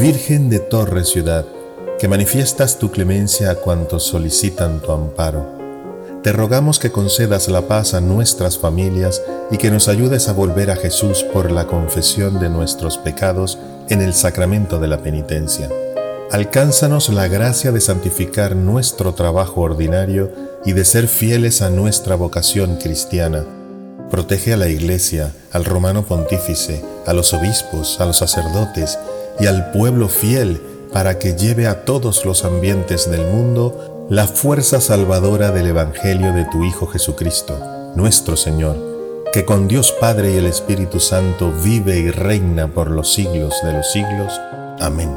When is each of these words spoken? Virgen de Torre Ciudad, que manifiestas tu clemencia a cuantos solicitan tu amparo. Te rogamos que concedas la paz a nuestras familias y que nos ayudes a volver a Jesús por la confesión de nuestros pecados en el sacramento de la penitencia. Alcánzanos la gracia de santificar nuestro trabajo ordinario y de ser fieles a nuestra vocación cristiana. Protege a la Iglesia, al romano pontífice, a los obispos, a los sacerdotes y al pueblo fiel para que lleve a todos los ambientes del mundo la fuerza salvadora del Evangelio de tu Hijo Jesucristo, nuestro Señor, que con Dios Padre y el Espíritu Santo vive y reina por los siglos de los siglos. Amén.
Virgen 0.00 0.50
de 0.50 0.58
Torre 0.58 1.04
Ciudad, 1.04 1.46
que 1.98 2.06
manifiestas 2.06 2.78
tu 2.78 2.90
clemencia 2.90 3.50
a 3.50 3.54
cuantos 3.54 4.02
solicitan 4.02 4.80
tu 4.80 4.92
amparo. 4.92 5.46
Te 6.22 6.32
rogamos 6.32 6.78
que 6.78 6.92
concedas 6.92 7.48
la 7.48 7.62
paz 7.62 7.94
a 7.94 8.02
nuestras 8.02 8.58
familias 8.58 9.22
y 9.50 9.56
que 9.56 9.70
nos 9.70 9.88
ayudes 9.88 10.28
a 10.28 10.34
volver 10.34 10.70
a 10.70 10.76
Jesús 10.76 11.24
por 11.32 11.50
la 11.50 11.66
confesión 11.66 12.38
de 12.40 12.50
nuestros 12.50 12.98
pecados 12.98 13.58
en 13.88 14.02
el 14.02 14.12
sacramento 14.12 14.78
de 14.78 14.88
la 14.88 14.98
penitencia. 14.98 15.70
Alcánzanos 16.30 17.08
la 17.08 17.26
gracia 17.28 17.72
de 17.72 17.80
santificar 17.80 18.54
nuestro 18.54 19.14
trabajo 19.14 19.62
ordinario 19.62 20.30
y 20.66 20.72
de 20.72 20.84
ser 20.84 21.08
fieles 21.08 21.62
a 21.62 21.70
nuestra 21.70 22.16
vocación 22.16 22.76
cristiana. 22.76 23.46
Protege 24.10 24.52
a 24.52 24.56
la 24.58 24.68
Iglesia, 24.68 25.32
al 25.52 25.64
romano 25.64 26.04
pontífice, 26.04 26.84
a 27.06 27.14
los 27.14 27.32
obispos, 27.32 27.98
a 27.98 28.04
los 28.04 28.18
sacerdotes 28.18 28.98
y 29.38 29.46
al 29.46 29.70
pueblo 29.70 30.08
fiel 30.08 30.60
para 30.92 31.18
que 31.18 31.34
lleve 31.34 31.66
a 31.66 31.84
todos 31.84 32.24
los 32.24 32.44
ambientes 32.44 33.10
del 33.10 33.26
mundo 33.26 34.06
la 34.08 34.26
fuerza 34.26 34.80
salvadora 34.80 35.50
del 35.50 35.66
Evangelio 35.66 36.32
de 36.32 36.44
tu 36.44 36.64
Hijo 36.64 36.86
Jesucristo, 36.86 37.58
nuestro 37.96 38.36
Señor, 38.36 38.76
que 39.32 39.44
con 39.44 39.68
Dios 39.68 39.92
Padre 40.00 40.32
y 40.32 40.36
el 40.36 40.46
Espíritu 40.46 41.00
Santo 41.00 41.52
vive 41.64 41.98
y 41.98 42.10
reina 42.10 42.68
por 42.68 42.90
los 42.90 43.12
siglos 43.12 43.54
de 43.64 43.72
los 43.72 43.90
siglos. 43.90 44.40
Amén. 44.80 45.10